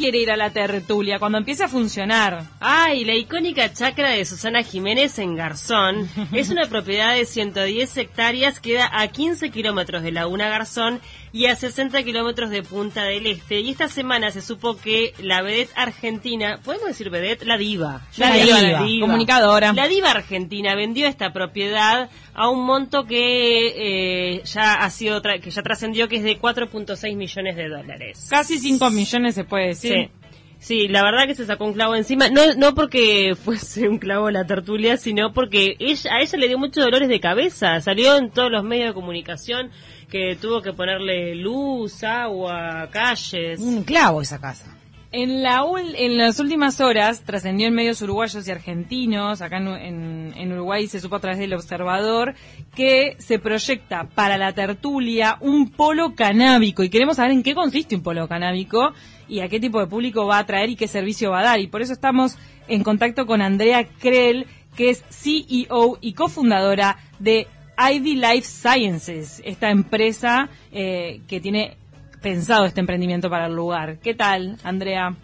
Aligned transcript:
quiere 0.00 0.16
ir 0.16 0.30
a 0.30 0.36
la 0.36 0.48
tertulia? 0.48 1.18
Cuando 1.18 1.36
empiece 1.36 1.62
a 1.62 1.68
funcionar. 1.68 2.44
Ay, 2.58 3.04
la 3.04 3.14
icónica 3.14 3.70
chacra 3.70 4.08
de 4.08 4.24
Susana 4.24 4.62
Jiménez 4.62 5.18
en 5.18 5.36
Garzón 5.36 6.08
es 6.32 6.48
una 6.48 6.66
propiedad 6.66 7.14
de 7.14 7.26
110 7.26 7.98
hectáreas, 7.98 8.60
queda 8.60 8.88
a 8.90 9.08
15 9.08 9.50
kilómetros 9.50 10.02
de 10.02 10.10
Laguna 10.10 10.48
Garzón 10.48 11.00
y 11.32 11.46
a 11.46 11.54
60 11.54 12.02
kilómetros 12.02 12.48
de 12.48 12.62
Punta 12.62 13.04
del 13.04 13.26
Este. 13.26 13.60
Y 13.60 13.70
esta 13.70 13.88
semana 13.88 14.30
se 14.30 14.40
supo 14.40 14.78
que 14.78 15.12
la 15.18 15.42
vedette 15.42 15.72
argentina, 15.76 16.58
¿podemos 16.64 16.88
decir 16.88 17.10
vedette? 17.10 17.44
La 17.44 17.58
diva. 17.58 18.00
La, 18.16 18.32
diva, 18.32 18.80
comunicadora. 19.00 19.74
La 19.74 19.86
diva 19.86 20.12
argentina 20.12 20.74
vendió 20.74 21.08
esta 21.08 21.34
propiedad 21.34 22.08
a 22.40 22.48
un 22.48 22.64
monto 22.64 23.04
que 23.04 24.36
eh, 24.36 24.42
ya 24.44 24.72
ha 24.72 24.88
sido, 24.88 25.20
que 25.20 25.50
ya 25.50 25.62
trascendió 25.62 26.08
que 26.08 26.16
es 26.16 26.22
de 26.22 26.40
4.6 26.40 27.14
millones 27.14 27.54
de 27.54 27.68
dólares. 27.68 28.28
Casi 28.30 28.58
5 28.58 28.90
millones 28.90 29.34
se 29.34 29.44
puede 29.44 29.66
decir. 29.66 30.10
Sí. 30.58 30.88
la 30.88 31.02
verdad 31.02 31.26
que 31.26 31.34
se 31.34 31.44
sacó 31.44 31.66
un 31.66 31.74
clavo 31.74 31.94
encima, 31.96 32.30
no, 32.30 32.54
no 32.54 32.74
porque 32.74 33.34
fuese 33.44 33.86
un 33.90 33.98
clavo 33.98 34.30
la 34.30 34.46
tertulia, 34.46 34.96
sino 34.96 35.34
porque 35.34 35.76
ella, 35.78 36.14
a 36.14 36.22
ella 36.22 36.38
le 36.38 36.48
dio 36.48 36.56
muchos 36.56 36.82
dolores 36.82 37.10
de 37.10 37.20
cabeza, 37.20 37.78
salió 37.82 38.16
en 38.16 38.30
todos 38.30 38.50
los 38.50 38.64
medios 38.64 38.88
de 38.88 38.94
comunicación 38.94 39.70
que 40.08 40.34
tuvo 40.40 40.62
que 40.62 40.72
ponerle 40.72 41.34
luz, 41.34 42.02
agua, 42.04 42.88
calles. 42.90 43.60
Un 43.60 43.84
clavo 43.84 44.22
esa 44.22 44.40
casa. 44.40 44.79
En, 45.12 45.42
la, 45.42 45.64
en 45.96 46.18
las 46.18 46.38
últimas 46.38 46.80
horas 46.80 47.24
trascendió 47.24 47.66
en 47.66 47.74
medios 47.74 48.00
uruguayos 48.00 48.46
y 48.46 48.50
argentinos, 48.52 49.42
acá 49.42 49.56
en, 49.56 50.52
Uruguay 50.52 50.86
se 50.86 51.00
supo 51.00 51.16
a 51.16 51.20
través 51.20 51.40
del 51.40 51.52
observador, 51.52 52.34
que 52.76 53.16
se 53.18 53.40
proyecta 53.40 54.04
para 54.04 54.38
la 54.38 54.52
tertulia 54.52 55.36
un 55.40 55.70
polo 55.70 56.14
canábico 56.14 56.84
y 56.84 56.90
queremos 56.90 57.16
saber 57.16 57.32
en 57.32 57.42
qué 57.42 57.56
consiste 57.56 57.96
un 57.96 58.04
polo 58.04 58.28
canábico 58.28 58.92
y 59.28 59.40
a 59.40 59.48
qué 59.48 59.58
tipo 59.58 59.80
de 59.80 59.88
público 59.88 60.26
va 60.26 60.38
a 60.38 60.46
traer 60.46 60.70
y 60.70 60.76
qué 60.76 60.86
servicio 60.86 61.32
va 61.32 61.40
a 61.40 61.44
dar. 61.44 61.60
Y 61.60 61.66
por 61.66 61.82
eso 61.82 61.92
estamos 61.92 62.38
en 62.68 62.84
contacto 62.84 63.26
con 63.26 63.42
Andrea 63.42 63.88
Krell, 63.98 64.46
que 64.76 64.90
es 64.90 65.04
CEO 65.10 65.98
y 66.00 66.12
cofundadora 66.12 66.98
de 67.18 67.48
Ivy 67.76 68.14
Life 68.14 68.42
Sciences, 68.42 69.42
esta 69.44 69.70
empresa 69.70 70.48
eh, 70.70 71.20
que 71.26 71.40
tiene 71.40 71.76
pensado 72.20 72.64
este 72.64 72.80
emprendimiento 72.80 73.30
para 73.30 73.46
el 73.46 73.54
lugar. 73.54 73.98
¿Qué 73.98 74.14
tal, 74.14 74.56
Andrea? 74.64 75.14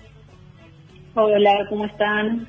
Hola, 1.15 1.67
¿cómo 1.69 1.87
están? 1.87 2.49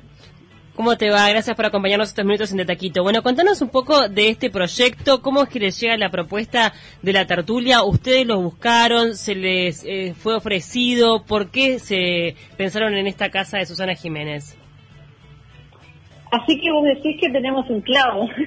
¿Cómo 0.78 0.96
te 0.96 1.10
va? 1.10 1.28
Gracias 1.28 1.56
por 1.56 1.66
acompañarnos 1.66 2.10
estos 2.10 2.24
minutos 2.24 2.52
en 2.52 2.64
Taquito. 2.64 3.02
Bueno, 3.02 3.20
contanos 3.22 3.60
un 3.62 3.68
poco 3.68 4.08
de 4.08 4.28
este 4.28 4.48
proyecto, 4.48 5.22
cómo 5.22 5.42
es 5.42 5.48
que 5.48 5.58
les 5.58 5.80
llega 5.80 5.96
la 5.96 6.08
propuesta 6.08 6.72
de 7.02 7.12
la 7.12 7.26
tertulia, 7.26 7.82
ustedes 7.82 8.24
lo 8.24 8.40
buscaron, 8.40 9.16
se 9.16 9.34
les 9.34 9.82
eh, 9.84 10.14
fue 10.16 10.36
ofrecido, 10.36 11.24
¿por 11.24 11.50
qué 11.50 11.80
se 11.80 12.36
pensaron 12.56 12.94
en 12.94 13.08
esta 13.08 13.28
casa 13.28 13.58
de 13.58 13.66
Susana 13.66 13.96
Jiménez? 13.96 14.56
Así 16.30 16.60
que 16.60 16.70
vos 16.70 16.84
decís 16.84 17.16
que 17.20 17.30
tenemos 17.30 17.68
un 17.70 17.80
clavo. 17.80 18.28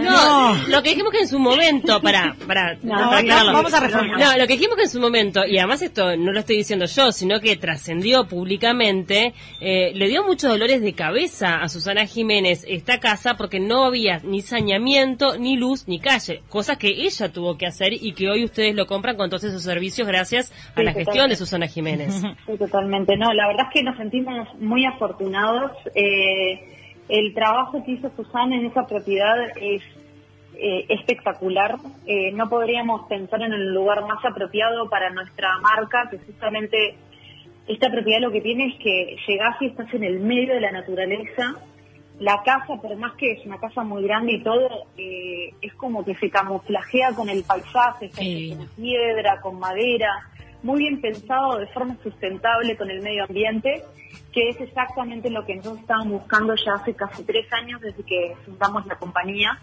No, 0.00 0.54
lo 0.68 0.82
que 0.82 0.90
dijimos 0.90 1.12
que 1.12 1.20
en 1.20 1.28
su 1.28 1.38
momento, 1.38 2.00
para, 2.00 2.34
para, 2.46 2.76
vamos 2.82 3.74
a 3.74 3.80
reformular. 3.80 4.20
No, 4.20 4.38
lo 4.38 4.46
que 4.46 4.54
dijimos 4.54 4.76
que 4.76 4.84
en 4.84 4.88
su 4.88 5.00
momento, 5.00 5.44
y 5.44 5.58
además 5.58 5.82
esto 5.82 6.16
no 6.16 6.32
lo 6.32 6.38
estoy 6.38 6.56
diciendo 6.56 6.86
yo, 6.86 7.10
sino 7.10 7.40
que 7.40 7.56
trascendió 7.56 8.26
públicamente, 8.26 9.34
eh, 9.60 9.92
le 9.94 10.08
dio 10.08 10.24
muchos 10.24 10.50
dolores 10.50 10.80
de 10.80 10.92
cabeza 10.92 11.56
a 11.60 11.68
Susana 11.68 12.06
Jiménez 12.06 12.64
esta 12.68 12.98
casa 13.00 13.36
porque 13.36 13.58
no 13.58 13.84
había 13.84 14.20
ni 14.22 14.40
saneamiento, 14.40 15.36
ni 15.38 15.56
luz, 15.56 15.88
ni 15.88 15.98
calle, 15.98 16.42
cosas 16.48 16.78
que 16.78 16.88
ella 16.88 17.32
tuvo 17.32 17.58
que 17.58 17.66
hacer 17.66 17.92
y 17.92 18.12
que 18.12 18.30
hoy 18.30 18.44
ustedes 18.44 18.74
lo 18.74 18.86
compran 18.86 19.16
con 19.16 19.28
todos 19.28 19.44
esos 19.44 19.62
servicios 19.62 20.06
gracias 20.06 20.52
a 20.74 20.82
la 20.82 20.92
gestión 20.92 21.28
de 21.28 21.36
Susana 21.36 21.66
Jiménez. 21.66 22.22
Sí, 22.46 22.56
totalmente. 22.56 23.16
No, 23.16 23.32
la 23.32 23.48
verdad 23.48 23.66
es 23.68 23.74
que 23.74 23.82
nos 23.82 23.96
sentimos 23.96 24.48
muy 24.60 24.84
afortunados. 24.84 25.72
Eh, 25.94 26.77
el 27.08 27.34
trabajo 27.34 27.82
que 27.84 27.92
hizo 27.92 28.10
Susana 28.16 28.56
en 28.56 28.66
esa 28.66 28.86
propiedad 28.86 29.36
es 29.56 29.82
eh, 30.54 30.86
espectacular. 30.88 31.76
Eh, 32.06 32.32
no 32.32 32.48
podríamos 32.48 33.08
pensar 33.08 33.42
en 33.42 33.52
el 33.52 33.72
lugar 33.72 34.02
más 34.02 34.24
apropiado 34.24 34.88
para 34.88 35.10
nuestra 35.10 35.58
marca, 35.58 36.08
que 36.10 36.18
justamente 36.18 36.96
esta 37.66 37.90
propiedad 37.90 38.20
lo 38.20 38.32
que 38.32 38.40
tiene 38.40 38.66
es 38.66 38.78
que 38.78 39.16
llegás 39.26 39.60
y 39.60 39.66
estás 39.66 39.92
en 39.94 40.04
el 40.04 40.20
medio 40.20 40.54
de 40.54 40.60
la 40.60 40.72
naturaleza. 40.72 41.54
La 42.18 42.42
casa, 42.44 42.80
por 42.82 42.96
más 42.96 43.14
que 43.14 43.32
es 43.32 43.46
una 43.46 43.58
casa 43.58 43.84
muy 43.84 44.02
grande 44.02 44.32
y 44.32 44.42
todo, 44.42 44.86
eh, 44.96 45.54
es 45.62 45.72
como 45.74 46.04
que 46.04 46.16
se 46.16 46.28
camuflajea 46.28 47.12
con 47.14 47.28
el 47.28 47.44
paisaje, 47.44 48.10
con 48.10 48.68
piedra, 48.76 49.40
con 49.40 49.58
madera 49.60 50.10
muy 50.62 50.80
bien 50.80 51.00
pensado 51.00 51.58
de 51.58 51.66
forma 51.68 51.96
sustentable 52.02 52.76
con 52.76 52.90
el 52.90 53.00
medio 53.00 53.24
ambiente, 53.24 53.82
que 54.32 54.50
es 54.50 54.60
exactamente 54.60 55.30
lo 55.30 55.44
que 55.44 55.56
nosotros 55.56 55.80
estábamos 55.80 56.20
buscando 56.20 56.54
ya 56.54 56.74
hace 56.74 56.94
casi 56.94 57.24
tres 57.24 57.46
años 57.52 57.80
desde 57.80 58.02
que 58.02 58.34
fundamos 58.44 58.86
la 58.86 58.96
compañía. 58.96 59.58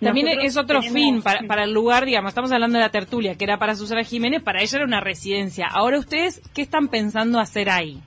También 0.00 0.28
es 0.40 0.56
otro 0.56 0.82
fin 0.82 1.22
para, 1.22 1.46
para, 1.46 1.64
el 1.64 1.72
lugar, 1.72 2.04
digamos, 2.04 2.30
estamos 2.30 2.52
hablando 2.52 2.78
de 2.78 2.84
la 2.84 2.90
tertulia, 2.90 3.36
que 3.36 3.44
era 3.44 3.58
para 3.58 3.74
Susana 3.74 4.02
Jiménez, 4.02 4.42
para 4.42 4.60
ella 4.60 4.78
era 4.78 4.86
una 4.86 5.00
residencia. 5.00 5.66
Ahora 5.70 5.98
ustedes, 5.98 6.42
¿qué 6.54 6.62
están 6.62 6.88
pensando 6.88 7.38
hacer 7.38 7.70
ahí? 7.70 8.02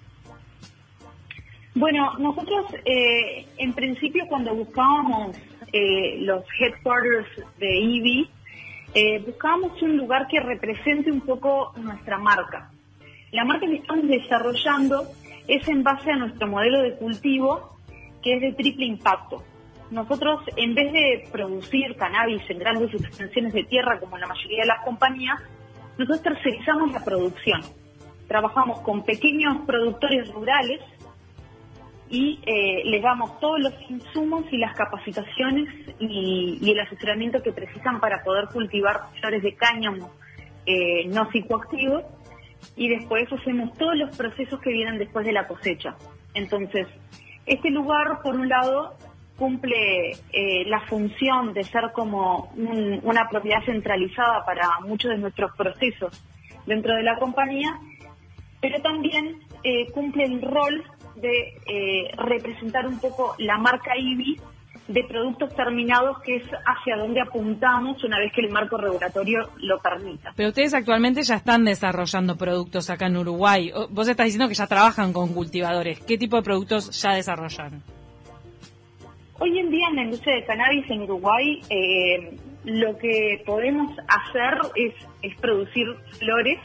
Bueno, 1.80 2.14
nosotros 2.18 2.66
eh, 2.86 3.46
en 3.58 3.74
principio 3.74 4.26
cuando 4.28 4.56
buscábamos 4.56 5.38
eh, 5.72 6.18
los 6.22 6.44
headquarters 6.60 7.28
de 7.60 7.80
IBI, 7.80 8.30
eh, 8.96 9.20
buscábamos 9.24 9.80
un 9.84 9.96
lugar 9.96 10.28
que 10.28 10.40
represente 10.40 11.12
un 11.12 11.22
poco 11.22 11.74
nuestra 11.78 12.18
marca. 12.18 12.72
La 13.32 13.46
marca 13.46 13.68
que 13.68 13.76
estamos 13.76 14.08
desarrollando 14.08 15.08
es 15.48 15.68
en 15.68 15.84
base 15.84 16.12
a 16.12 16.18
nuestro 16.18 16.48
modelo 16.48 16.82
de 16.82 16.96
cultivo, 16.96 17.78
que 18.22 18.36
es 18.36 18.42
de 18.42 18.54
triple 18.54 18.86
impacto. 18.86 19.44
Nosotros, 19.90 20.42
en 20.58 20.76
vez 20.76 20.92
de 20.92 21.30
producir 21.32 21.96
cannabis 21.96 22.42
en 22.50 22.60
grandes 22.60 22.94
extensiones 22.94 23.54
de 23.54 23.64
tierra, 23.64 24.00
como 24.00 24.18
la 24.18 24.28
mayoría 24.28 24.62
de 24.62 24.68
las 24.68 24.84
compañías, 24.84 25.40
nosotros 25.98 26.22
tercerizamos 26.22 26.92
la 26.92 27.04
producción. 27.04 27.62
Trabajamos 28.28 28.82
con 28.82 29.04
pequeños 29.04 29.66
productores 29.66 30.30
rurales 30.34 30.82
y 32.10 32.40
eh, 32.46 32.84
les 32.86 33.02
damos 33.02 33.40
todos 33.40 33.60
los 33.60 33.74
insumos 33.90 34.46
y 34.52 34.58
las 34.58 34.76
capacitaciones 34.76 35.70
y, 36.00 36.60
el 36.70 36.80
asesoramiento 36.80 37.42
que 37.42 37.52
precisan 37.52 38.00
para 38.00 38.24
poder 38.24 38.48
cultivar 38.52 39.10
flores 39.20 39.44
de 39.44 39.56
cáñamo 39.56 40.12
eh, 40.66 41.08
no 41.08 41.30
psicoactivos 41.32 42.04
y 42.76 42.90
después 42.90 43.32
hacemos 43.32 43.78
todos 43.78 43.96
los 43.96 44.16
procesos 44.16 44.60
que 44.62 44.72
vienen 44.72 44.98
después 44.98 45.26
de 45.26 45.34
la 45.34 45.48
cosecha. 45.48 45.96
Entonces, 46.34 46.88
este 47.46 47.70
lugar, 47.70 48.22
por 48.22 48.36
un 48.36 48.48
lado, 48.50 48.96
cumple 49.38 50.12
eh, 50.34 50.66
la 50.66 50.82
función 50.82 51.54
de 51.54 51.64
ser 51.64 51.92
como 51.94 52.52
una 52.56 53.30
propiedad 53.30 53.64
centralizada 53.64 54.44
para 54.46 54.80
muchos 54.82 55.12
de 55.12 55.18
nuestros 55.18 55.56
procesos 55.56 56.24
dentro 56.66 56.96
de 56.96 57.04
la 57.04 57.18
compañía, 57.18 57.80
pero 58.60 58.82
también 58.82 59.40
eh, 59.64 59.92
cumple 59.94 60.26
el 60.26 60.42
rol 60.42 60.84
de 61.16 61.56
eh, 61.68 62.12
representar 62.18 62.88
un 62.88 63.00
poco 63.00 63.36
la 63.38 63.58
marca 63.58 63.98
IBI 63.98 64.40
de 64.88 65.04
productos 65.04 65.54
terminados, 65.56 66.20
que 66.22 66.38
es 66.38 66.44
hacia 66.44 66.96
donde 66.98 67.22
apuntamos 67.22 68.04
una 68.04 68.20
vez 68.20 68.32
que 68.34 68.42
el 68.42 68.52
marco 68.52 68.78
regulatorio 68.78 69.50
lo 69.58 69.80
permita. 69.80 70.34
Pero 70.36 70.50
ustedes 70.50 70.74
actualmente 70.74 71.24
ya 71.24 71.36
están 71.36 71.66
desarrollando 71.66 72.38
productos 72.38 72.90
acá 72.90 73.08
en 73.08 73.18
Uruguay. 73.18 73.72
Vos 73.90 74.08
estás 74.08 74.26
diciendo 74.26 74.48
que 74.48 74.56
ya 74.56 74.68
trabajan 74.68 75.12
con 75.12 75.34
cultivadores. 75.34 76.00
¿Qué 76.02 76.18
tipo 76.18 76.38
de 76.38 76.44
productos 76.44 77.02
ya 77.02 77.14
desarrollan? 77.14 77.84
Hoy 79.40 79.60
en 79.60 79.70
día 79.70 79.88
en 79.90 79.96
la 79.98 80.04
industria 80.04 80.36
de 80.36 80.46
cannabis 80.46 80.90
en 80.90 81.02
Uruguay 81.04 81.62
eh, 81.70 82.38
lo 82.64 82.98
que 82.98 83.44
podemos 83.46 83.96
hacer 84.08 84.58
es, 84.76 84.94
es 85.22 85.38
producir 85.40 85.88
flores 86.20 86.60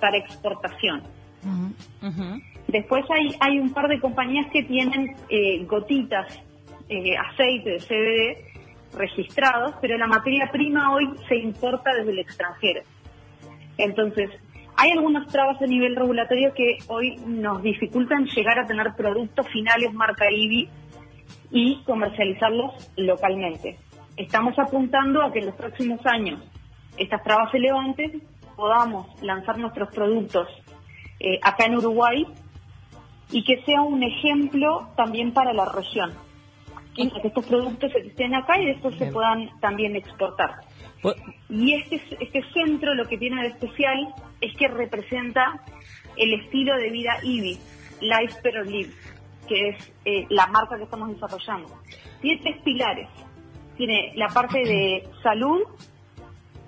para 0.00 0.18
exportación. 0.18 1.02
Después 2.68 3.04
hay, 3.10 3.34
hay 3.40 3.58
un 3.58 3.72
par 3.72 3.88
de 3.88 4.00
compañías 4.00 4.46
que 4.52 4.62
tienen 4.62 5.16
eh, 5.28 5.64
gotitas, 5.64 6.26
eh, 6.88 7.16
aceite 7.16 7.70
de 7.70 7.78
CBD 7.78 8.54
registrados, 8.96 9.74
pero 9.80 9.98
la 9.98 10.06
materia 10.06 10.50
prima 10.52 10.94
hoy 10.94 11.10
se 11.28 11.36
importa 11.36 11.92
desde 11.94 12.12
el 12.12 12.18
extranjero. 12.20 12.82
Entonces, 13.76 14.30
hay 14.76 14.90
algunas 14.90 15.26
trabas 15.28 15.60
a 15.62 15.66
nivel 15.66 15.96
regulatorio 15.96 16.52
que 16.54 16.78
hoy 16.88 17.16
nos 17.26 17.62
dificultan 17.62 18.26
llegar 18.26 18.58
a 18.58 18.66
tener 18.66 18.94
productos 18.96 19.48
finales 19.48 19.92
marca 19.92 20.30
IBI 20.30 20.68
y 21.50 21.82
comercializarlos 21.84 22.90
localmente. 22.96 23.78
Estamos 24.16 24.58
apuntando 24.58 25.22
a 25.22 25.32
que 25.32 25.40
en 25.40 25.46
los 25.46 25.54
próximos 25.54 26.04
años 26.06 26.40
estas 26.96 27.22
trabas 27.22 27.50
se 27.50 27.58
levanten, 27.58 28.22
podamos 28.56 29.06
lanzar 29.22 29.58
nuestros 29.58 29.92
productos 29.92 30.48
eh, 31.20 31.38
acá 31.42 31.66
en 31.66 31.76
Uruguay 31.76 32.26
y 33.30 33.44
que 33.44 33.62
sea 33.64 33.82
un 33.82 34.02
ejemplo 34.02 34.88
también 34.96 35.32
para 35.32 35.52
la 35.52 35.66
región. 35.66 36.12
Que 36.94 37.28
estos 37.28 37.46
productos 37.46 37.92
estén 37.96 38.34
acá 38.34 38.58
y 38.60 38.66
después 38.66 38.94
se 38.96 39.10
puedan 39.10 39.48
también 39.60 39.96
exportar. 39.96 40.60
Y 41.50 41.74
este, 41.74 42.00
este 42.20 42.42
centro 42.52 42.94
lo 42.94 43.06
que 43.06 43.18
tiene 43.18 43.42
de 43.42 43.48
especial 43.48 44.14
es 44.40 44.56
que 44.56 44.68
representa 44.68 45.60
el 46.16 46.34
estilo 46.34 46.76
de 46.76 46.90
vida 46.90 47.18
IBI, 47.22 47.58
Life 48.00 48.40
Better 48.42 48.66
Live, 48.66 48.92
que 49.48 49.68
es 49.70 49.92
eh, 50.04 50.26
la 50.30 50.46
marca 50.46 50.76
que 50.76 50.84
estamos 50.84 51.10
desarrollando. 51.10 51.68
Tiene 52.20 52.40
tres 52.42 52.62
pilares. 52.62 53.08
Tiene 53.76 54.12
la 54.14 54.28
parte 54.28 54.60
de 54.60 55.08
salud, 55.22 55.62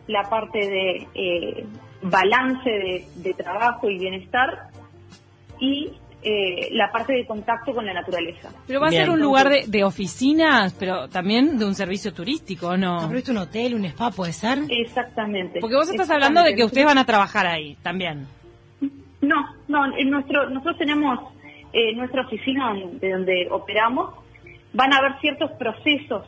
la 0.09 0.29
parte 0.29 0.59
de 0.59 1.09
eh, 1.15 1.67
balance 2.03 2.69
de, 2.69 3.07
de 3.17 3.35
trabajo 3.35 3.89
y 3.89 3.99
bienestar 3.99 4.71
y 5.61 5.93
eh, 6.29 6.71
la 6.73 6.91
parte 6.91 7.13
de 7.13 7.25
contacto 7.25 7.73
con 7.73 7.87
la 7.87 7.95
naturaleza. 7.95 8.51
Pero 8.67 8.81
va 8.81 8.89
a 8.89 8.91
Bien. 8.91 9.05
ser 9.05 9.11
un 9.13 9.21
lugar 9.21 9.49
de, 9.49 9.65
de 9.69 9.85
oficinas, 9.85 10.75
pero 10.77 11.09
también 11.09 11.57
de 11.57 11.65
un 11.65 11.75
servicio 11.77 12.13
turístico, 12.13 12.71
¿o 12.71 12.77
¿no? 12.77 12.99
¿Abriste 12.99 13.31
un 13.31 13.37
hotel, 13.37 13.75
un 13.77 13.85
spa, 13.85 14.11
puede 14.11 14.33
ser? 14.33 14.59
Exactamente. 14.69 15.61
Porque 15.61 15.77
vos 15.77 15.89
estás 15.89 16.11
hablando 16.11 16.43
de 16.43 16.57
que 16.57 16.65
ustedes 16.65 16.85
van 16.87 16.99
a 16.99 17.05
trabajar 17.07 17.47
ahí 17.47 17.77
también. 17.81 18.27
No, 19.21 19.55
no, 19.69 19.97
en 19.97 20.11
nuestro, 20.11 20.51
nosotros 20.51 20.79
tenemos 20.79 21.19
eh, 21.73 21.95
nuestra 21.95 22.23
oficina 22.23 22.71
donde- 22.71 22.99
de 22.99 23.13
donde 23.13 23.49
operamos. 23.51 24.15
Van 24.73 24.93
a 24.93 24.97
haber 24.99 25.21
ciertos 25.21 25.53
procesos, 25.53 26.25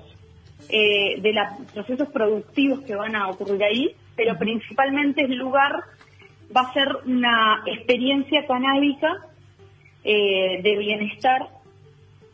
eh, 0.69 1.21
de 1.21 1.33
la, 1.33 1.57
procesos 1.75 2.09
productivos 2.09 2.81
que 2.85 2.95
van 2.95 3.17
a 3.17 3.29
ocurrir 3.29 3.63
ahí, 3.65 3.95
pero 4.17 4.39
principalmente 4.39 5.23
el 5.25 5.37
lugar 5.37 5.73
va 6.57 6.63
a 6.63 6.73
ser 6.73 6.89
una 7.07 7.63
experiencia 7.67 8.47
canábica 8.47 9.09
eh, 10.05 10.61
de 10.63 10.77
bienestar 10.79 11.49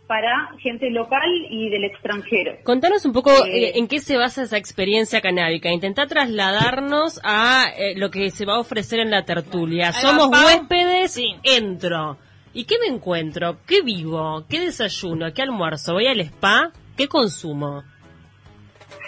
para 0.06 0.50
gente 0.58 0.90
local 0.90 1.28
y 1.48 1.70
del 1.70 1.84
extranjero. 1.84 2.56
Contanos 2.62 3.06
un 3.06 3.12
poco 3.14 3.30
Eh, 3.46 3.68
eh, 3.68 3.72
en 3.76 3.88
qué 3.88 4.00
se 4.00 4.18
basa 4.18 4.42
esa 4.42 4.58
experiencia 4.58 5.20
canábica. 5.22 5.70
Intentá 5.72 6.06
trasladarnos 6.06 7.20
a 7.24 7.66
eh, 7.76 7.94
lo 7.96 8.10
que 8.10 8.30
se 8.30 8.44
va 8.44 8.56
a 8.56 8.60
ofrecer 8.60 9.00
en 9.00 9.10
la 9.10 9.24
tertulia. 9.24 9.92
Somos 9.92 10.30
va, 10.30 10.44
huéspedes, 10.44 11.12
Sí. 11.12 11.34
entro. 11.42 12.18
¿Y 12.52 12.64
qué 12.66 12.76
me 12.78 12.94
encuentro? 12.94 13.56
¿Qué 13.66 13.80
vivo? 13.82 14.44
¿Qué 14.48 14.60
desayuno? 14.60 15.32
¿Qué 15.32 15.42
almuerzo? 15.42 15.94
¿Voy 15.94 16.06
al 16.06 16.20
spa? 16.20 16.70
¿Qué 16.96 17.08
consumo? 17.08 17.82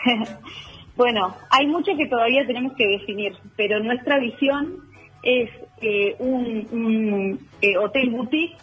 Bueno, 0.97 1.37
hay 1.50 1.67
mucho 1.67 1.93
que 1.94 2.06
todavía 2.06 2.47
tenemos 2.47 2.73
que 2.75 2.87
definir, 2.87 3.35
pero 3.55 3.81
nuestra 3.81 4.19
visión 4.19 4.79
es 5.23 5.50
eh, 5.81 6.17
un, 6.19 6.67
un, 6.73 7.49
eh, 7.61 7.76
hotel 7.78 8.11
boutique 8.11 8.56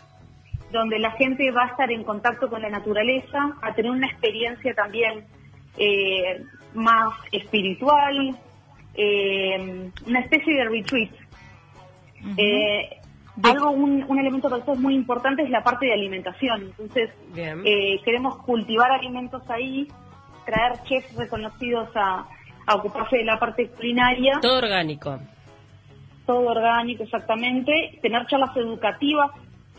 donde 0.71 0.98
la 1.00 1.12
gente 1.12 1.51
va 1.51 1.63
a 1.65 1.68
estar 1.68 1.92
en 1.92 2.04
contacto 2.04 2.50
con 2.50 2.62
la 2.62 2.69
naturaleza, 2.69 3.54
a 3.62 3.74
tener 3.75 3.92
una 3.92 4.07
experiencia 4.07 4.74
también 4.74 5.24
eh, 5.77 6.42
más 6.74 7.13
espiritual, 7.31 8.36
eh, 8.95 9.89
una 10.07 10.19
especie 10.19 10.54
de 10.56 10.65
retreat. 10.69 11.12
Eh, 12.38 12.89
De- 13.36 13.50
algo, 13.50 13.71
un, 13.71 14.04
un 14.07 14.19
elemento 14.19 14.48
para 14.48 14.60
nosotros 14.60 14.80
muy 14.80 14.95
importante 14.95 15.42
es 15.44 15.50
la 15.50 15.63
parte 15.63 15.88
de 15.88 15.94
alimentación. 15.94 16.62
Entonces, 16.63 17.10
queremos 18.06 18.38
cultivar 18.44 18.92
alimentos 18.92 19.42
ahí, 19.50 19.88
traer 20.45 20.74
chefs 20.83 21.15
reconocidos 21.15 21.89
a, 21.95 22.25
a 22.68 22.75
ocuparse 22.75 23.18
de 23.18 23.25
la 23.25 23.39
parte 23.39 23.68
culinaria, 23.69 24.39
Todo 24.42 24.57
orgánico. 24.60 25.19
Todo 26.25 26.40
orgánico 26.50 27.04
exactamente, 27.04 28.00
tener 28.02 28.25
charlas 28.28 28.56
educativas 28.56 29.31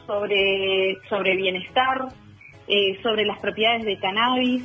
sobre, 0.06 0.96
sobre 1.08 1.36
bienestar, 1.36 2.08
eh, 2.68 3.00
sobre 3.02 3.24
las 3.24 3.38
propiedades 3.38 3.84
de 3.84 3.98
cannabis, 3.98 4.64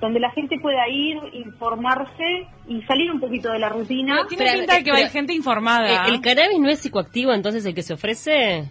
donde 0.00 0.20
la 0.20 0.30
gente 0.32 0.58
pueda 0.58 0.86
ir, 0.88 1.18
informarse 1.32 2.46
y 2.68 2.82
salir 2.82 3.10
un 3.10 3.20
poquito 3.20 3.50
de 3.52 3.58
la 3.58 3.70
rutina. 3.70 4.14
Pero 4.16 4.26
tiene 4.28 4.44
Pero, 4.44 4.58
pinta 4.58 4.74
de 4.74 4.78
que 4.84 4.90
pero- 4.90 4.96
hay 5.04 5.10
gente 5.10 5.32
informada. 5.32 6.06
Eh, 6.08 6.10
¿El 6.10 6.20
cannabis 6.20 6.58
no 6.60 6.68
es 6.68 6.80
psicoactivo 6.80 7.32
entonces 7.32 7.64
el 7.64 7.74
que 7.74 7.82
se 7.82 7.94
ofrece? 7.94 8.70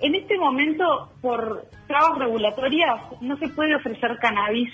En 0.00 0.14
este 0.14 0.38
momento, 0.38 1.10
por 1.20 1.66
trabas 1.86 2.18
regulatorias, 2.18 3.00
no 3.20 3.36
se 3.36 3.48
puede 3.48 3.74
ofrecer 3.76 4.16
cannabis 4.20 4.70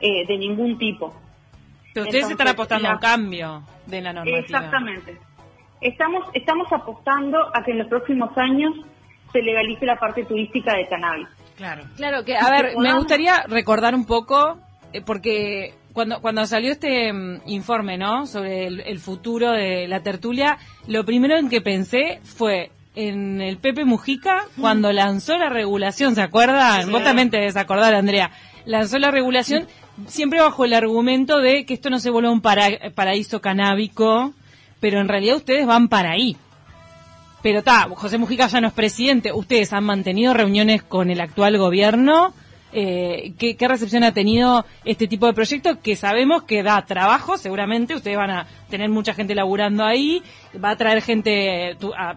eh, 0.00 0.26
de 0.26 0.38
ningún 0.38 0.78
tipo. 0.78 1.14
Pero 1.92 2.04
ustedes 2.06 2.24
Entonces, 2.24 2.30
están 2.30 2.48
apostando 2.48 2.88
a 2.88 2.92
un 2.92 2.98
cambio 2.98 3.62
de 3.86 4.00
la 4.00 4.12
normativa. 4.12 4.38
Exactamente. 4.38 5.18
Estamos, 5.80 6.24
estamos 6.34 6.72
apostando 6.72 7.38
a 7.54 7.62
que 7.64 7.72
en 7.72 7.78
los 7.78 7.88
próximos 7.88 8.30
años 8.36 8.74
se 9.32 9.40
legalice 9.42 9.86
la 9.86 9.96
parte 9.96 10.24
turística 10.24 10.74
de 10.76 10.86
cannabis. 10.88 11.28
Claro. 11.56 11.84
Claro 11.96 12.24
que, 12.24 12.36
a 12.36 12.50
ver, 12.50 12.66
me 12.68 12.72
podamos- 12.74 12.98
gustaría 12.98 13.42
recordar 13.48 13.94
un 13.94 14.04
poco, 14.06 14.58
eh, 14.92 15.02
porque 15.04 15.74
cuando, 15.92 16.20
cuando 16.20 16.44
salió 16.46 16.70
este 16.72 17.12
mm, 17.12 17.42
informe, 17.46 17.96
¿no? 17.98 18.26
Sobre 18.26 18.66
el, 18.66 18.80
el 18.80 18.98
futuro 18.98 19.52
de 19.52 19.88
la 19.88 20.00
tertulia, 20.02 20.58
lo 20.86 21.04
primero 21.04 21.36
en 21.36 21.48
que 21.48 21.60
pensé 21.60 22.20
fue 22.24 22.70
en 22.94 23.40
el 23.40 23.56
Pepe 23.58 23.84
Mujica 23.84 24.44
cuando 24.60 24.92
lanzó 24.92 25.38
la 25.38 25.48
regulación, 25.48 26.14
¿se 26.14 26.22
acuerdan? 26.22 26.90
Vos 26.90 27.04
también 27.04 27.30
te 27.30 27.38
debes 27.38 27.56
acordar, 27.56 27.94
Andrea. 27.94 28.30
Lanzó 28.66 28.98
la 28.98 29.10
regulación 29.10 29.66
siempre 30.06 30.40
bajo 30.40 30.64
el 30.64 30.72
argumento 30.74 31.38
de 31.38 31.64
que 31.64 31.74
esto 31.74 31.90
no 31.90 31.98
se 31.98 32.10
vuelva 32.10 32.30
un 32.30 32.40
para- 32.40 32.90
paraíso 32.94 33.40
canábico, 33.40 34.32
pero 34.80 35.00
en 35.00 35.08
realidad 35.08 35.36
ustedes 35.36 35.66
van 35.66 35.88
para 35.88 36.12
ahí. 36.12 36.36
Pero 37.42 37.60
está, 37.60 37.88
José 37.94 38.18
Mujica 38.18 38.46
ya 38.48 38.60
no 38.60 38.68
es 38.68 38.74
presidente. 38.74 39.32
¿Ustedes 39.32 39.72
han 39.72 39.84
mantenido 39.84 40.34
reuniones 40.34 40.82
con 40.82 41.10
el 41.10 41.20
actual 41.20 41.56
gobierno? 41.56 42.34
Eh, 42.72 43.32
¿qué, 43.38 43.56
recepción 43.66 44.04
ha 44.04 44.12
tenido 44.12 44.64
este 44.84 45.08
tipo 45.08 45.26
de 45.26 45.32
proyecto 45.32 45.80
que 45.80 45.96
sabemos 45.96 46.42
que 46.44 46.62
da 46.62 46.84
trabajo? 46.84 47.38
Seguramente 47.38 47.94
ustedes 47.94 48.16
van 48.16 48.30
a 48.30 48.46
tener 48.68 48.90
mucha 48.90 49.14
gente 49.14 49.34
laburando 49.34 49.84
ahí, 49.84 50.22
va 50.62 50.70
a 50.70 50.76
traer 50.76 51.02
gente 51.02 51.76
tu- 51.80 51.94
a, 51.94 52.16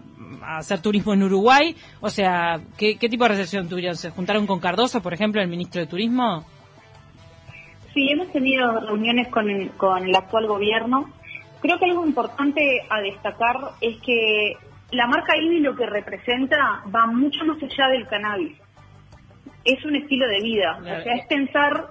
hacer 0.58 0.80
turismo 0.80 1.14
en 1.14 1.22
Uruguay. 1.22 1.74
O 2.00 2.10
sea, 2.10 2.60
¿qué, 2.76 2.96
qué 2.96 3.08
tipo 3.08 3.24
de 3.24 3.30
recepción 3.30 3.68
tuvieron? 3.68 3.96
¿Se 3.96 4.10
juntaron 4.10 4.46
con 4.46 4.60
Cardoso, 4.60 5.00
por 5.02 5.14
ejemplo, 5.14 5.40
el 5.40 5.48
ministro 5.48 5.80
de 5.80 5.86
Turismo? 5.86 6.44
Sí, 7.94 8.10
hemos 8.10 8.30
tenido 8.32 8.80
reuniones 8.80 9.28
con 9.28 9.46
con 9.76 10.04
el 10.04 10.14
actual 10.14 10.46
gobierno. 10.48 11.10
Creo 11.62 11.78
que 11.78 11.84
algo 11.84 12.04
importante 12.04 12.82
a 12.90 13.00
destacar 13.00 13.56
es 13.80 13.96
que 14.02 14.56
la 14.90 15.06
marca 15.06 15.36
IBI 15.36 15.60
lo 15.60 15.76
que 15.76 15.86
representa 15.86 16.82
va 16.94 17.06
mucho 17.06 17.44
más 17.44 17.62
allá 17.62 17.88
del 17.88 18.06
cannabis. 18.06 18.58
Es 19.64 19.84
un 19.84 19.96
estilo 19.96 20.26
de 20.28 20.40
vida, 20.40 20.76
o 20.78 20.84
sea, 20.84 21.14
es 21.14 21.26
pensar 21.26 21.86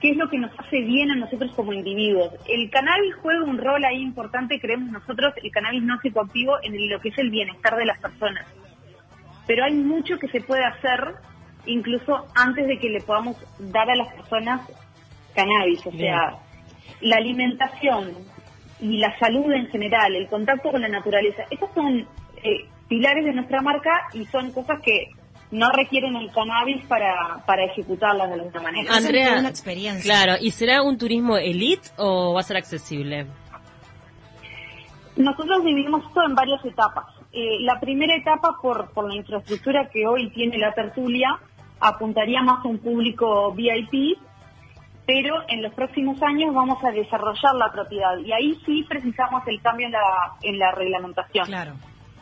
qué 0.00 0.10
es 0.10 0.16
lo 0.16 0.30
que 0.30 0.38
nos 0.38 0.50
hace 0.58 0.80
bien 0.80 1.10
a 1.10 1.16
nosotros 1.16 1.52
como 1.54 1.72
individuos. 1.72 2.32
El 2.48 2.70
cannabis 2.70 3.14
juega 3.16 3.44
un 3.44 3.58
rol 3.58 3.84
ahí 3.84 4.00
importante, 4.00 4.60
creemos 4.60 4.90
nosotros, 4.90 5.34
el 5.42 5.50
cannabis 5.50 5.82
no 5.82 5.98
psicoactivo 6.00 6.56
en 6.62 6.88
lo 6.88 7.00
que 7.00 7.10
es 7.10 7.18
el 7.18 7.30
bienestar 7.30 7.76
de 7.76 7.84
las 7.84 7.98
personas. 7.98 8.46
Pero 9.46 9.64
hay 9.64 9.74
mucho 9.74 10.18
que 10.18 10.28
se 10.28 10.40
puede 10.40 10.64
hacer 10.64 11.14
incluso 11.66 12.26
antes 12.34 12.66
de 12.66 12.78
que 12.78 12.88
le 12.88 13.00
podamos 13.00 13.36
dar 13.58 13.90
a 13.90 13.96
las 13.96 14.14
personas 14.14 14.62
cannabis, 15.38 15.86
o 15.86 15.90
Bien. 15.90 16.06
sea, 16.06 16.38
la 17.00 17.16
alimentación 17.16 18.12
y 18.80 18.98
la 18.98 19.16
salud 19.18 19.50
en 19.52 19.66
general, 19.68 20.14
el 20.14 20.28
contacto 20.28 20.70
con 20.70 20.80
la 20.80 20.88
naturaleza, 20.88 21.42
estos 21.50 21.70
son 21.74 22.06
eh, 22.42 22.66
pilares 22.88 23.24
de 23.24 23.32
nuestra 23.32 23.60
marca 23.62 23.90
y 24.12 24.24
son 24.26 24.50
cosas 24.52 24.80
que 24.82 25.10
no 25.50 25.70
requieren 25.72 26.14
el 26.16 26.30
cannabis 26.32 26.84
para, 26.86 27.42
para 27.46 27.64
ejecutarlas 27.64 28.28
de 28.28 28.34
alguna 28.34 28.60
manera. 28.60 28.94
Andrea, 28.94 29.38
una 29.38 29.48
experiencia. 29.48 30.02
Claro, 30.02 30.38
¿y 30.40 30.50
será 30.50 30.82
un 30.82 30.98
turismo 30.98 31.36
elite 31.36 31.88
o 31.96 32.34
va 32.34 32.40
a 32.40 32.42
ser 32.42 32.56
accesible? 32.56 33.26
Nosotros 35.16 35.64
dividimos 35.64 36.04
esto 36.06 36.22
en 36.24 36.34
varias 36.34 36.64
etapas. 36.64 37.06
Eh, 37.32 37.60
la 37.60 37.80
primera 37.80 38.14
etapa, 38.14 38.56
por, 38.60 38.90
por 38.92 39.08
la 39.08 39.16
infraestructura 39.16 39.88
que 39.92 40.06
hoy 40.06 40.30
tiene 40.30 40.58
la 40.58 40.72
tertulia, 40.72 41.38
apuntaría 41.80 42.42
más 42.42 42.64
a 42.64 42.68
un 42.68 42.78
público 42.78 43.52
VIP, 43.52 44.18
pero 45.08 45.42
en 45.48 45.62
los 45.62 45.72
próximos 45.72 46.22
años 46.22 46.54
vamos 46.54 46.84
a 46.84 46.90
desarrollar 46.90 47.54
la 47.54 47.72
propiedad 47.72 48.18
y 48.18 48.30
ahí 48.30 48.60
sí 48.66 48.84
precisamos 48.86 49.42
el 49.46 49.58
cambio 49.62 49.86
en 49.86 49.92
la, 49.92 50.00
en 50.42 50.58
la 50.58 50.70
reglamentación. 50.72 51.46
Claro. 51.46 51.72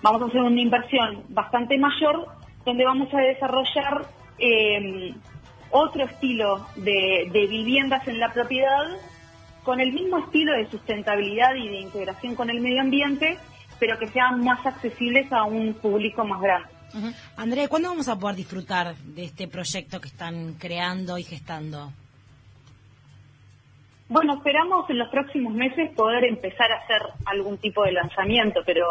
Vamos 0.02 0.22
a 0.22 0.26
hacer 0.26 0.40
una 0.40 0.60
inversión 0.60 1.24
bastante 1.30 1.76
mayor 1.78 2.28
donde 2.64 2.84
vamos 2.84 3.12
a 3.12 3.18
desarrollar 3.18 4.06
eh, 4.38 5.12
otro 5.72 6.04
estilo 6.04 6.64
de, 6.76 7.28
de 7.32 7.46
viviendas 7.48 8.06
en 8.06 8.20
la 8.20 8.32
propiedad 8.32 8.84
con 9.64 9.80
el 9.80 9.92
mismo 9.92 10.18
estilo 10.18 10.52
de 10.52 10.70
sustentabilidad 10.70 11.56
y 11.56 11.68
de 11.68 11.80
integración 11.80 12.36
con 12.36 12.50
el 12.50 12.60
medio 12.60 12.82
ambiente, 12.82 13.36
pero 13.80 13.98
que 13.98 14.06
sean 14.06 14.44
más 14.44 14.64
accesibles 14.64 15.32
a 15.32 15.42
un 15.42 15.74
público 15.74 16.24
más 16.24 16.40
grande. 16.40 16.68
Ujú. 16.94 17.12
Andrea, 17.36 17.66
¿cuándo 17.66 17.88
vamos 17.88 18.06
a 18.06 18.16
poder 18.16 18.36
disfrutar 18.36 18.94
de 18.94 19.24
este 19.24 19.48
proyecto 19.48 20.00
que 20.00 20.06
están 20.06 20.54
creando 20.54 21.18
y 21.18 21.24
gestando? 21.24 21.90
Bueno, 24.08 24.34
esperamos 24.34 24.88
en 24.88 24.98
los 24.98 25.08
próximos 25.08 25.52
meses 25.52 25.90
poder 25.96 26.24
empezar 26.24 26.70
a 26.70 26.76
hacer 26.76 27.02
algún 27.24 27.58
tipo 27.58 27.82
de 27.84 27.92
lanzamiento, 27.92 28.60
pero, 28.64 28.84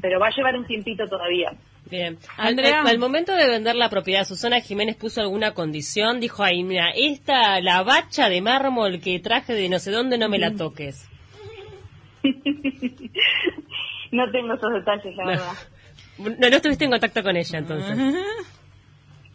pero 0.00 0.20
va 0.20 0.28
a 0.28 0.34
llevar 0.36 0.54
un 0.56 0.64
tiempito 0.66 1.06
todavía. 1.08 1.52
Bien. 1.90 2.16
Al, 2.38 2.48
Andrea. 2.50 2.80
al- 2.82 2.86
al 2.86 2.98
momento 2.98 3.34
de 3.34 3.48
vender 3.48 3.74
la 3.74 3.88
propiedad, 3.90 4.24
Susana 4.24 4.60
Jiménez 4.60 4.96
puso 4.96 5.20
alguna 5.20 5.52
condición, 5.52 6.20
dijo 6.20 6.44
ahí, 6.44 6.62
mira, 6.62 6.90
esta, 6.94 7.60
la 7.60 7.82
bacha 7.82 8.28
de 8.28 8.40
mármol 8.40 9.00
que 9.00 9.18
traje 9.18 9.52
de 9.52 9.68
no 9.68 9.78
sé 9.80 9.90
dónde, 9.90 10.16
no 10.16 10.28
me 10.28 10.38
la 10.38 10.54
toques. 10.54 11.08
No 14.12 14.30
tengo 14.30 14.52
esos 14.54 14.72
detalles, 14.74 15.16
la 15.16 15.24
No. 15.24 15.30
verdad. 15.30 15.52
No, 16.18 16.28
no 16.50 16.56
estuviste 16.56 16.84
en 16.84 16.90
contacto 16.90 17.22
con 17.22 17.34
ella 17.36 17.58
entonces. 17.58 18.14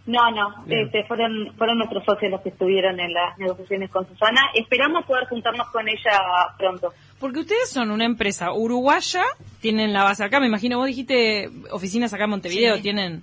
No, 0.07 0.31
no, 0.31 0.63
este, 0.69 1.03
fueron, 1.03 1.53
fueron 1.57 1.77
nuestros 1.79 2.03
socios 2.05 2.31
los 2.31 2.39
que 2.41 2.49
estuvieron 2.49 2.97
en 2.99 3.11
las 3.13 3.37
negociaciones 3.37 3.89
con 3.91 4.07
Susana. 4.07 4.39
Esperamos 4.55 5.05
poder 5.05 5.27
juntarnos 5.27 5.67
con 5.67 5.87
ella 5.87 6.21
pronto. 6.57 6.93
Porque 7.19 7.39
ustedes 7.41 7.69
son 7.69 7.91
una 7.91 8.05
empresa 8.05 8.53
uruguaya, 8.53 9.23
tienen 9.59 9.91
la 9.91 10.03
base 10.05 10.23
acá, 10.23 10.39
me 10.39 10.47
imagino, 10.47 10.77
vos 10.77 10.87
dijiste 10.87 11.49
oficinas 11.71 12.13
acá 12.13 12.23
en 12.23 12.29
Montevideo, 12.29 12.77
Sí. 12.77 12.81
tienen... 12.81 13.21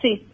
Sí, 0.00 0.24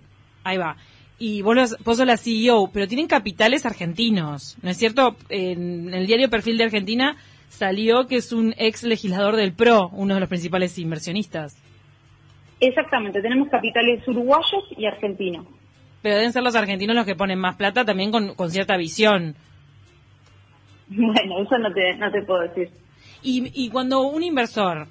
Ahí 0.47 0.59
va. 0.59 0.77
Y 1.19 1.41
vos, 1.41 1.57
los- 1.57 1.79
vos 1.83 1.97
sos 1.97 2.07
la 2.07 2.19
CEO, 2.19 2.69
pero 2.71 2.87
tienen 2.87 3.07
capitales 3.07 3.65
argentinos, 3.65 4.59
¿no 4.63 4.69
es 4.69 4.77
cierto? 4.77 5.17
En 5.31 5.95
el 5.95 6.07
diario 6.07 6.29
Perfil 6.29 6.59
de 6.59 6.65
Argentina 6.65 7.17
salió 7.49 8.07
que 8.07 8.17
es 8.17 8.33
un 8.33 8.55
ex 8.59 8.83
legislador 8.83 9.37
del 9.37 9.55
PRO, 9.55 9.89
uno 9.95 10.13
de 10.15 10.21
los 10.21 10.29
principales 10.29 10.77
inversionistas. 10.79 11.57
Exactamente. 12.67 13.23
Tenemos 13.23 13.49
capitales 13.49 14.07
uruguayos 14.07 14.65
y 14.77 14.87
argentinos. 14.87 15.47
Pero 16.03 16.17
deben 16.17 16.33
ser 16.33 16.43
los 16.43 16.55
argentinos 16.55 16.95
los 16.97 17.07
que 17.07 17.17
ponen 17.17 17.39
más 17.39 17.57
plata 17.57 17.85
también 17.85 18.11
con, 18.11 18.35
con 18.35 18.51
cierta 18.51 18.77
visión. 18.77 19.37
Bueno, 20.89 21.41
eso 21.43 21.59
no 21.59 21.73
te, 21.73 21.97
no 21.97 22.11
te 22.11 22.23
puedo 22.23 22.43
decir. 22.43 22.71
Y, 23.23 23.51
y 23.55 23.71
cuando 23.71 24.03
un 24.03 24.23
inversor 24.23 24.87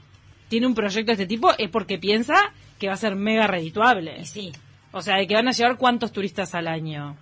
tiene 0.49 0.65
un 0.65 0.73
proyecto 0.73 1.07
de 1.07 1.13
este 1.13 1.27
tipo 1.27 1.51
es 1.57 1.69
porque 1.69 1.97
piensa 1.99 2.35
que 2.79 2.87
va 2.87 2.93
a 2.93 2.97
ser 2.97 3.15
mega 3.15 3.47
redituable. 3.47 4.25
Sí. 4.25 4.51
O 4.91 5.01
sea, 5.01 5.17
de 5.17 5.27
que 5.27 5.35
van 5.35 5.47
a 5.47 5.51
llevar 5.51 5.77
cuántos 5.77 6.11
turistas 6.11 6.53
al 6.55 6.67
año. 6.67 7.15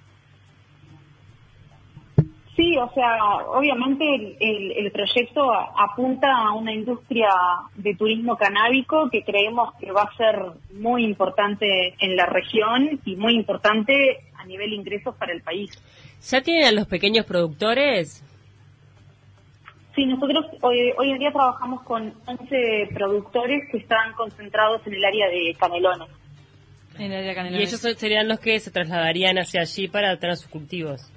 Sí, 2.62 2.78
o 2.78 2.92
sea, 2.94 3.18
obviamente 3.48 4.04
el, 4.14 4.38
el- 4.40 4.72
el 4.86 4.92
proyecto 4.92 5.52
apunta 5.52 6.28
a 6.32 6.52
una 6.54 6.72
industria 6.72 7.28
de 7.74 7.96
turismo 7.96 8.38
canábico 8.38 9.10
que 9.10 9.24
creemos 9.24 9.74
que 9.80 9.92
va 9.92 10.04
a 10.04 10.16
ser 10.16 10.36
muy 10.80 11.04
importante 11.04 11.96
en 12.00 12.16
la 12.16 12.28
región 12.28 13.00
y 13.04 13.16
muy 13.16 13.34
importante 13.34 14.20
a 14.38 14.46
nivel 14.46 14.74
ingresos 14.74 15.16
para 15.16 15.34
el 15.34 15.42
país. 15.42 15.72
¿Ya 16.30 16.42
tienen 16.42 16.66
a 16.66 16.72
los 16.72 16.86
pequeños 16.86 17.26
productores? 17.26 18.24
Sí, 19.96 20.06
nosotros 20.06 20.46
hoy, 20.62 20.94
hoy 21.00 21.10
en 21.14 21.18
día 21.18 21.32
trabajamos 21.32 21.82
con 21.82 22.14
11 22.28 22.90
productores 22.94 23.64
que 23.72 23.78
están 23.78 24.14
concentrados 24.14 24.86
en 24.86 24.94
el 24.94 25.04
área 25.04 25.28
de 25.30 25.56
Canelones. 25.60 26.10
En 27.00 27.12
el 27.12 27.18
área 27.18 27.32
Y 27.32 27.36
Canelones. 27.36 27.70
ellos 27.70 27.82
son- 27.82 27.96
serían 27.96 28.28
los 28.28 28.40
que 28.40 28.60
se 28.60 28.70
trasladarían 28.70 29.40
hacia 29.40 29.62
allí 29.62 29.88
para 29.88 30.16
tener 30.20 30.38
sus 30.38 30.48
cultivos. 30.52 31.12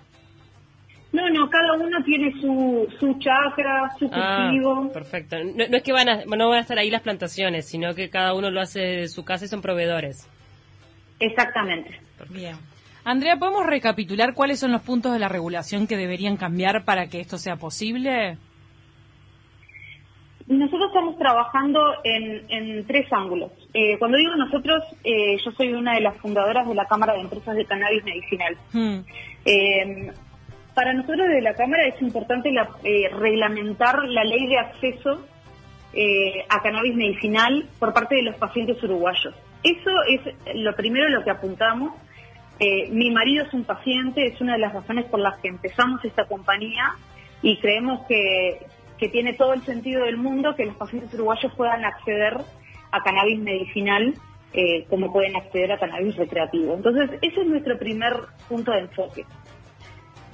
No, 1.15 1.31
no, 1.31 1.49
cada 1.49 1.75
uno 1.75 2.03
tiene 2.05 2.33
su, 2.41 2.89
su 2.99 3.17
chacra, 3.21 3.89
su 4.01 4.11
Ah, 4.13 4.49
cultivo. 4.51 4.91
perfecto. 4.93 5.37
No, 5.45 5.65
no 5.71 5.77
es 5.77 5.83
que 5.85 5.93
van 5.93 6.09
a, 6.09 6.25
no 6.25 6.49
van 6.49 6.59
a 6.59 6.63
estar 6.63 6.77
ahí 6.79 6.91
las 6.91 7.03
plantaciones, 7.03 7.67
sino 7.67 7.95
que 7.95 8.11
cada 8.11 8.35
uno 8.35 8.51
lo 8.51 8.61
hace 8.61 8.81
de 8.81 9.09
su 9.09 9.25
casa 9.25 9.45
y 9.45 9.49
son 9.49 9.63
proveedores. 9.63 10.29
Exactamente. 11.21 12.01
Bien. 12.31 12.57
Andrea, 13.05 13.37
¿podemos 13.37 13.65
recapitular 13.67 14.35
cuáles 14.35 14.59
son 14.59 14.73
los 14.73 14.83
puntos 14.83 15.13
de 15.13 15.21
la 15.21 15.29
regulación 15.29 15.87
que 15.87 15.97
deberían 15.97 16.37
cambiar 16.37 16.85
para 16.85 17.07
que 17.07 17.21
esto 17.21 17.39
sea 17.39 17.57
posible? 17.57 18.37
Nosotros 20.49 20.89
estamos 20.89 21.17
trabajando 21.17 21.81
en, 22.05 22.45
en 22.51 22.87
tres 22.87 23.07
ángulos. 23.13 23.53
Eh, 23.73 23.97
cuando 23.99 24.19
digo 24.19 24.35
nosotros, 24.37 24.83
eh, 25.05 25.37
yo 25.43 25.53
soy 25.53 25.73
una 25.73 25.95
de 25.95 26.01
las 26.01 26.17
fundadoras 26.19 26.67
de 26.69 26.75
la 26.75 26.87
Cámara 26.87 27.15
de 27.15 27.21
Empresas 27.21 27.55
de 27.57 27.65
Cannabis 27.65 28.05
Medicinal. 28.05 28.57
Hmm. 28.73 28.99
Eh, 29.47 30.13
para 30.75 30.93
nosotros 30.93 31.29
desde 31.29 31.43
la 31.43 31.55
Cámara 31.55 31.87
es 31.87 32.01
importante 32.03 32.51
eh, 32.51 33.09
reglamentar 33.09 34.05
la 34.09 34.25
ley 34.25 34.47
de 34.49 34.59
acceso 34.59 35.25
eh, 35.93 36.45
a 36.49 36.61
cannabis 36.61 36.97
medicinal 36.97 37.67
por 37.79 37.93
parte 37.93 38.17
de 38.17 38.23
los 38.23 38.37
pacientes 38.37 38.83
uruguayos. 38.83 39.35
Eso 39.63 39.91
es 40.09 40.35
lo 40.57 40.75
primero 40.75 41.09
lo 41.09 41.23
que 41.23 41.31
apuntamos. 41.31 41.93
Eh, 42.59 42.89
mi 42.91 43.11
marido 43.11 43.45
es 43.45 43.55
un 43.55 43.65
paciente, 43.65 44.27
es 44.27 44.41
una 44.41 44.55
de 44.55 44.59
las 44.59 44.73
razones 44.73 45.07
por 45.07 45.21
las 45.21 45.39
que 45.39 45.49
empezamos 45.49 46.05
esta 46.05 46.25
compañía 46.27 46.95
y 47.41 47.59
creemos 47.59 48.07
que, 48.09 48.67
que 48.99 49.09
tiene 49.09 49.35
todo 49.35 49.55
el 49.55 49.63
sentido 49.63 50.05
del 50.05 50.17
mundo 50.17 50.55
que 50.57 50.67
los 50.67 50.77
pacientes 50.77 51.15
uruguayos 51.15 51.53
puedan 51.57 51.85
acceder 51.85 52.37
a 52.91 53.03
cannabis 53.03 53.39
medicinal 53.41 54.15
como 54.89 55.13
pueden 55.13 55.35
acceder 55.35 55.73
a 55.73 55.79
cannabis 55.79 56.15
recreativo. 56.15 56.75
Entonces, 56.75 57.11
ese 57.23 57.41
es 57.41 57.47
nuestro 57.49 57.77
primer 57.77 58.13
punto 58.49 58.71
de 58.71 58.83
enfoque. 58.83 59.25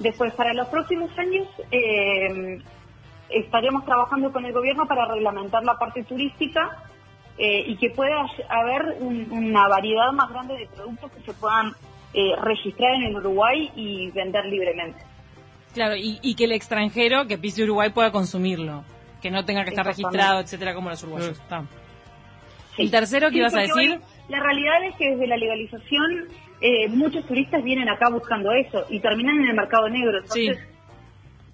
Después, 0.01 0.33
para 0.33 0.53
los 0.53 0.67
próximos 0.67 1.09
años, 1.17 1.47
eh, 1.71 2.59
estaremos 3.29 3.85
trabajando 3.85 4.31
con 4.31 4.45
el 4.45 4.51
gobierno 4.53 4.85
para 4.87 5.05
reglamentar 5.05 5.63
la 5.63 5.75
parte 5.77 6.03
turística 6.03 6.77
eh, 7.37 7.63
y 7.67 7.77
que 7.77 7.89
pueda 7.91 8.25
haber 8.49 8.97
un- 8.99 9.31
una 9.31 9.67
variedad 9.67 10.11
más 10.11 10.29
grande 10.31 10.55
de 10.57 10.67
productos 10.67 11.11
que 11.11 11.21
se 11.21 11.33
puedan 11.33 11.71
eh, 12.13 12.35
registrar 12.41 12.95
en 12.95 13.03
el 13.03 13.15
Uruguay 13.15 13.71
y 13.75 14.11
vender 14.11 14.45
libremente. 14.45 14.99
Claro, 15.73 15.95
y, 15.95 16.19
y 16.21 16.35
que 16.35 16.43
el 16.43 16.51
extranjero 16.51 17.25
que 17.27 17.37
pise 17.37 17.63
Uruguay 17.63 17.89
pueda 17.91 18.11
consumirlo. 18.11 18.83
Que 19.21 19.31
no 19.31 19.45
tenga 19.45 19.63
que 19.63 19.69
estar 19.69 19.85
registrado, 19.85 20.41
etcétera, 20.41 20.73
como 20.73 20.89
los 20.89 21.01
uruguayos. 21.03 21.29
Está. 21.39 21.61
Sí. 22.75 22.81
¿El 22.83 22.91
tercero 22.91 23.27
qué 23.27 23.33
Sí, 23.35 23.39
ibas 23.39 23.53
a 23.55 23.59
decir? 23.61 23.91
hoy 23.93 24.01
la 24.27 24.39
realidad 24.41 24.83
es 24.83 24.95
que 24.97 25.11
desde 25.11 25.27
la 25.27 25.37
legalización 25.37 26.27
eh, 26.61 26.87
muchos 26.89 27.25
turistas 27.25 27.63
vienen 27.63 27.89
acá 27.89 28.09
buscando 28.09 28.51
eso 28.51 28.85
y 28.89 28.99
terminan 28.99 29.39
en 29.41 29.49
el 29.49 29.55
mercado 29.55 29.89
negro. 29.89 30.19
Entonces, 30.19 30.57
Sí. 30.57 30.63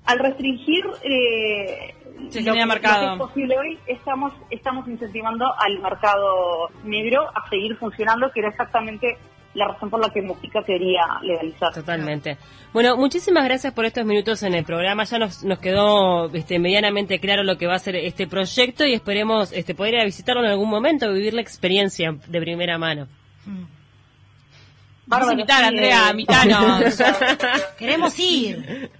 al 0.05 0.19
restringir 0.19 0.83
eh, 1.03 1.93
Se 2.29 2.41
lo, 2.41 2.53
mercado. 2.65 3.01
lo 3.01 3.07
que 3.07 3.13
es 3.23 3.29
posible 3.29 3.57
hoy, 3.57 3.79
estamos, 3.87 4.33
estamos 4.49 4.87
incentivando 4.87 5.45
al 5.57 5.79
mercado 5.79 6.69
negro 6.83 7.23
a 7.33 7.47
seguir 7.49 7.75
funcionando, 7.77 8.31
que 8.31 8.39
era 8.41 8.49
exactamente 8.49 9.17
la 9.53 9.69
razón 9.69 9.89
por 9.89 9.99
la 9.99 10.09
que 10.11 10.21
Mujica 10.21 10.61
quería 10.63 11.01
legalizar. 11.23 11.73
Totalmente. 11.73 12.37
Bueno, 12.73 12.95
muchísimas 12.95 13.43
gracias 13.45 13.73
por 13.73 13.85
estos 13.85 14.05
minutos 14.05 14.43
en 14.43 14.53
el 14.53 14.63
programa. 14.65 15.03
Ya 15.05 15.17
nos, 15.17 15.43
nos 15.43 15.57
quedó 15.59 16.27
este, 16.33 16.59
medianamente 16.59 17.19
claro 17.19 17.43
lo 17.43 17.57
que 17.57 17.65
va 17.65 17.75
a 17.75 17.79
ser 17.79 17.95
este 17.95 18.27
proyecto 18.27 18.85
y 18.85 18.93
esperemos 18.93 19.51
este, 19.53 19.73
poder 19.73 19.95
ir 19.95 19.99
a 20.01 20.05
visitarlo 20.05 20.43
en 20.43 20.51
algún 20.51 20.69
momento, 20.69 21.11
vivir 21.11 21.33
la 21.33 21.41
experiencia 21.41 22.15
de 22.27 22.39
primera 22.39 22.77
mano. 22.77 23.07
Vamos 25.07 25.29
a 25.29 25.31
invitar, 25.31 25.59
sí, 25.61 25.65
Andrea, 25.65 26.07
eh, 26.07 26.11
invitanos. 26.11 26.95
Queremos 27.79 28.19
ir. 28.19 28.91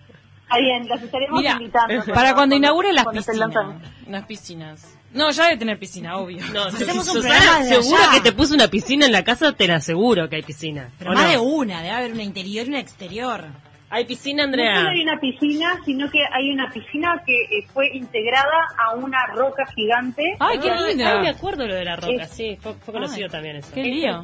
Está 0.44 0.58
bien, 0.60 0.88
las 0.88 1.02
estaremos 1.04 1.42
Mira, 1.42 1.52
invitando. 1.54 2.14
para 2.14 2.34
cuando 2.34 2.56
inaugure 2.56 2.94
las 2.94 3.06
piscinas. 3.08 3.38
lanzan. 3.38 3.82
Las 4.08 4.26
piscinas. 4.26 4.94
No, 5.14 5.30
ya 5.32 5.44
debe 5.46 5.58
tener 5.58 5.78
piscina, 5.80 6.18
obvio. 6.18 6.40
No, 6.54 6.64
Hacemos 6.66 7.08
un 7.10 7.16
Susana, 7.22 7.36
programa 7.36 7.64
seguro 7.66 7.98
allá. 8.04 8.12
que 8.14 8.22
te 8.22 8.32
puso 8.32 8.54
una 8.54 8.68
piscina 8.68 9.06
en 9.06 9.12
la 9.12 9.24
casa, 9.24 9.52
te 9.54 9.68
la 9.68 9.76
aseguro 9.76 10.30
que 10.30 10.38
hay 10.38 10.44
piscina. 10.44 10.90
Pero 10.98 11.12
¿O 11.12 11.14
más 11.14 11.24
no? 11.26 11.30
de 11.32 11.38
una, 11.38 11.78
debe 11.82 11.92
haber 11.96 12.12
una 12.14 12.24
interior 12.24 12.66
y 12.66 12.70
una 12.70 12.80
exterior. 12.80 13.46
¿Hay 13.90 14.06
piscina, 14.06 14.46
No 14.46 14.52
solo 14.52 14.64
Andrea? 14.64 14.90
hay 14.92 15.02
una 15.02 15.18
piscina, 15.20 15.80
sino 15.86 16.10
que 16.10 16.20
hay 16.34 16.52
una 16.52 16.70
piscina 16.72 17.22
que 17.26 17.34
eh, 17.34 17.66
fue 17.74 17.88
integrada 17.96 18.68
a 18.78 18.96
una 18.96 19.18
roca 19.34 19.64
gigante. 19.74 20.24
Ay, 20.40 20.60
qué 20.60 20.70
Ah, 20.72 20.82
linda. 20.88 21.14
ay, 21.14 21.22
me 21.22 21.30
acuerdo 21.30 21.66
lo 21.66 21.74
de 21.74 21.86
la 21.86 21.96
roca, 21.96 22.24
Es- 22.24 22.32
sí, 22.32 22.58
fue, 22.62 22.74
fue 22.74 22.94
conocido 22.94 23.28
Ay, 23.28 23.32
también 23.32 23.56
eso. 23.58 23.74
Qué 23.74 23.82
Es 23.82 23.88
lío. 23.88 24.24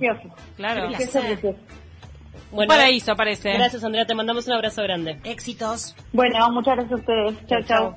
Claro. 0.58 0.88
Placer. 0.90 1.22
precioso. 1.22 1.48
Un 2.52 2.58
Bueno, 2.58 2.68
paraíso, 2.74 3.16
parece. 3.16 3.54
Gracias, 3.54 3.84
Andrea, 3.84 4.06
te 4.06 4.14
mandamos 4.14 4.46
un 4.48 4.54
abrazo 4.54 4.84
grande. 4.84 5.20
Éxitos. 5.24 5.96
Bueno, 6.12 6.52
muchas 6.52 6.76
gracias 6.76 6.92
a 6.92 6.96
ustedes. 6.96 7.48
Chao, 7.48 7.62
chao. 7.64 7.96